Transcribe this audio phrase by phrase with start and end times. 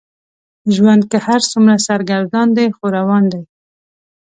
[0.75, 3.41] ژوند که هر څومره سرګردان دی خو روان دی.